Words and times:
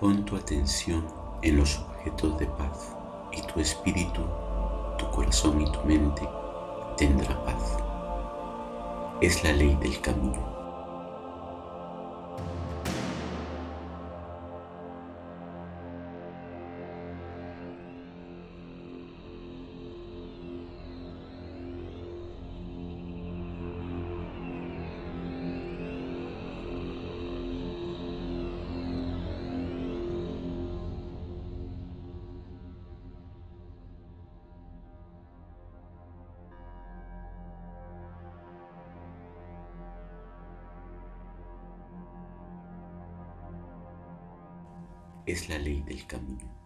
Pon 0.00 0.24
tu 0.24 0.34
atención 0.34 1.06
en 1.42 1.58
los 1.58 1.78
objetos 1.78 2.38
de 2.38 2.46
paz 2.46 2.96
y 3.32 3.42
tu 3.42 3.60
espíritu, 3.60 4.22
tu 4.96 5.10
corazón 5.10 5.60
y 5.60 5.70
tu 5.70 5.78
mente 5.84 6.26
tendrá 6.96 7.44
paz. 7.44 7.76
Es 9.20 9.44
la 9.44 9.52
ley 9.52 9.74
del 9.74 10.00
camino. 10.00 10.59
Es 45.26 45.48
la 45.48 45.58
ley 45.58 45.82
del 45.82 46.06
camino. 46.06 46.59